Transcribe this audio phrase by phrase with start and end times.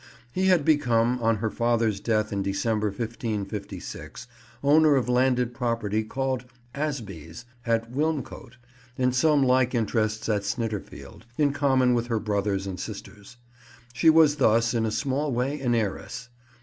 [0.33, 4.25] She had become, on her father's death in December 1556,
[4.63, 8.55] owner of landed property called Asbies, at Wilmcote,
[8.97, 13.37] and some like interests at Snitterfield, in common with her brothers and sisters.
[13.93, 16.29] She was thus, in a small way, an heiress.